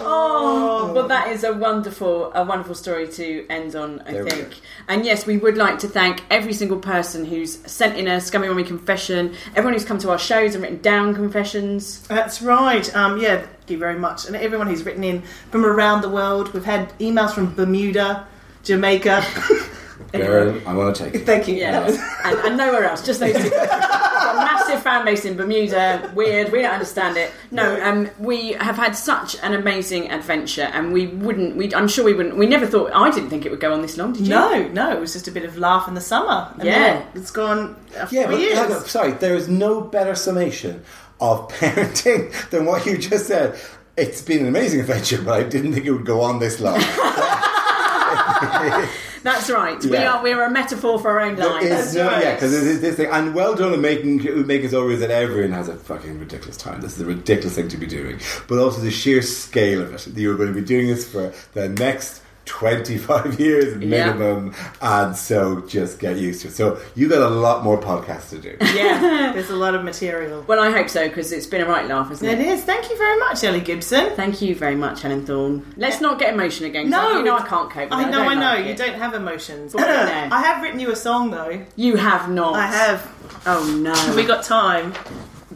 [0.00, 4.00] Oh, well, that is a wonderful, a wonderful story to end on.
[4.00, 4.60] I There think.
[4.88, 8.48] And yes, we would like to thank every single person who's sent in a scummy
[8.48, 9.34] mummy confession.
[9.50, 12.00] Everyone who's come to our shows and written down confessions.
[12.08, 12.94] That's right.
[12.94, 14.26] Um, yeah, thank you very much.
[14.26, 16.52] And everyone who's written in from around the world.
[16.52, 18.26] We've had emails from Bermuda,
[18.64, 19.24] Jamaica.
[20.12, 21.26] Girl, I want to take it.
[21.26, 21.56] Thank you.
[21.56, 21.86] Yeah,
[22.24, 23.04] and, and nowhere else.
[23.04, 23.50] Just those two.
[24.24, 26.12] We've got a massive fan base in Bermuda.
[26.14, 26.52] Weird.
[26.52, 27.32] We don't understand it.
[27.50, 31.56] No, um, we have had such an amazing adventure, and we wouldn't.
[31.56, 32.36] We, I'm sure we wouldn't.
[32.36, 32.92] We never thought.
[32.94, 34.12] I didn't think it would go on this long.
[34.12, 34.30] Did you?
[34.30, 36.48] no, no, it was just a bit of laugh in the summer.
[36.54, 36.78] And Yeah.
[36.78, 37.76] then it's gone
[38.10, 38.58] Yeah, but years.
[38.58, 40.82] hang on, sorry, there is no better summation
[41.20, 43.58] of parenting than what you just said.
[43.96, 46.80] It's been an amazing adventure, but I didn't think it would go on this long.
[49.24, 49.82] That's right.
[49.82, 51.66] We are we're a metaphor for our own lives.
[51.66, 55.10] It's, no, yeah, because this thing, and well done on making making us always that
[55.10, 56.82] everyone has a fucking ridiculous time.
[56.82, 60.06] This is a ridiculous thing to be doing, but also the sheer scale of it.
[60.08, 62.20] You're going to be doing this for the next.
[62.46, 66.52] 25 years minimum, and so just get used to it.
[66.52, 68.56] So, you got a lot more podcasts to do.
[68.74, 70.42] Yeah, there's a lot of material.
[70.46, 72.46] Well, I hope so because it's been a right laugh, isn't It it?
[72.46, 72.62] is.
[72.64, 74.10] Thank you very much, Ellie Gibson.
[74.14, 75.64] Thank you very much, Helen Thorne.
[75.76, 77.90] Let's not get emotion again No, you know I can't cope.
[77.90, 78.40] With I know, don't I know.
[78.56, 78.76] like You it.
[78.78, 79.74] don't have emotions.
[79.76, 80.28] I.
[80.30, 81.64] I have written you a song though.
[81.76, 82.54] You have not.
[82.56, 83.10] I have.
[83.46, 84.14] Oh no.
[84.16, 84.92] We got time.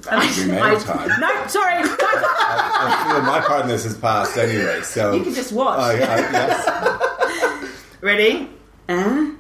[0.07, 1.21] We may have time.
[1.21, 1.83] No, sorry.
[1.83, 5.13] Don't- I feel my part in this has passed anyway, so.
[5.13, 5.79] you can just watch.
[5.79, 7.79] I, I, yes.
[8.01, 8.49] Ready?
[8.89, 9.31] Uh?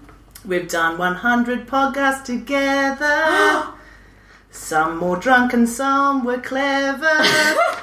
[0.44, 3.72] We've done 100 podcasts together.
[4.50, 7.24] some more drunk and some were clever.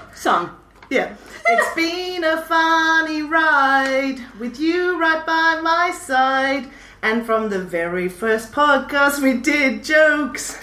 [0.15, 0.57] Some.
[0.89, 1.15] yeah.
[1.47, 6.69] It's been a funny ride with you right by my side.
[7.03, 10.57] And from the very first podcast, we did jokes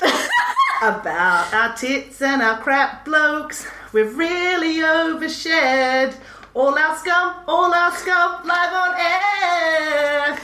[0.83, 3.69] about our tits and our crap blokes.
[3.93, 6.17] We've really overshared
[6.55, 10.39] all our scum, all our scum live on air.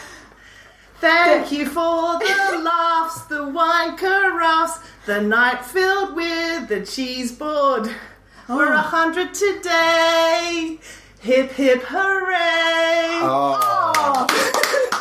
[1.01, 7.91] Thank you for the laughs, the wine carafes, the night filled with the cheese board.
[8.49, 8.78] We're oh.
[8.78, 10.78] a hundred today.
[11.20, 13.18] Hip hip hooray!
[13.26, 14.26] Oh,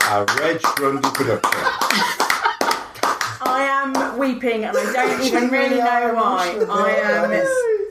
[0.10, 2.24] a Reg Grundy production.
[3.58, 6.66] I am weeping and I don't even really know why.
[6.70, 7.30] I am.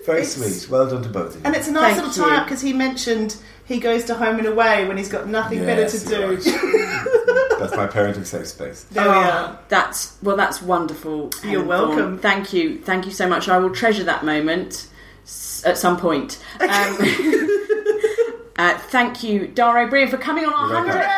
[0.05, 0.71] Very It's- sweet.
[0.71, 1.41] Well done to both of you.
[1.45, 4.39] And it's a nice Thank little tie up because he mentioned he goes to home
[4.39, 6.37] and away when he's got nothing better to do.
[7.59, 8.85] That's my parenting safe space.
[8.93, 9.59] There we Oh, are.
[9.69, 10.37] That's well.
[10.37, 11.31] That's wonderful.
[11.43, 11.97] You're Helen welcome.
[11.97, 12.19] Thorne.
[12.19, 12.79] Thank you.
[12.83, 13.49] Thank you so much.
[13.49, 14.87] I will treasure that moment
[15.25, 16.39] s- at some point.
[16.61, 16.69] Um,
[18.57, 20.91] uh, thank you, Dara O Briain, for coming on our You're welcome.
[20.93, 21.11] hundredth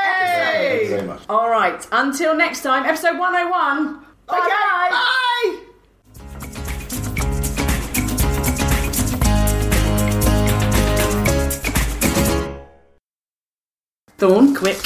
[0.55, 1.23] Thank you very much.
[1.29, 1.87] All right.
[1.93, 4.05] Until next time, episode one hundred one.
[4.29, 4.89] Bye bye.
[4.91, 6.69] Bye!
[14.19, 14.79] Thorne, quick.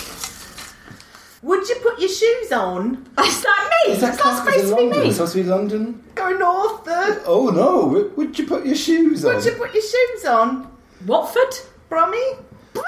[1.42, 3.04] Would you put your shoes on?
[3.18, 3.92] Is that me?
[3.94, 5.00] Is that That's not supposed to be London?
[5.00, 5.06] me.
[5.08, 6.04] It's supposed to be London?
[6.14, 7.20] Go north, then.
[7.26, 9.34] Oh no, would- would you put your shoes on?
[9.34, 10.70] Would you put your shoes on?
[11.06, 11.54] Watford.
[11.88, 12.22] Brummy?
[12.72, 12.86] Brummy.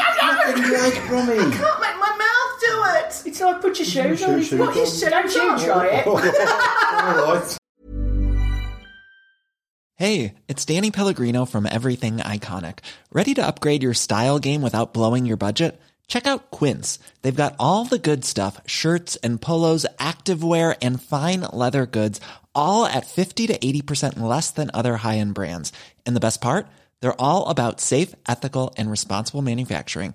[0.00, 1.36] I don't Nothing like Brummy.
[1.56, 3.22] Can't make my mouth do it!
[3.26, 4.38] It's like put your shoes Shoe- on.
[4.42, 4.74] shoes Put your on.
[4.74, 5.60] shoes Don't you on.
[5.60, 6.06] try it.
[6.06, 7.58] All right.
[9.96, 12.78] Hey, it's Danny Pellegrino from Everything Iconic.
[13.12, 15.80] Ready to upgrade your style game without blowing your budget?
[16.06, 17.00] Check out Quince.
[17.22, 22.20] They've got all the good stuff shirts and polos, activewear, and fine leather goods,
[22.54, 25.72] all at 50 to 80% less than other high end brands.
[26.06, 26.68] And the best part?
[27.00, 30.14] They're all about safe, ethical, and responsible manufacturing.